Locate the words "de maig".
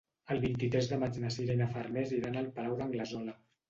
0.93-1.21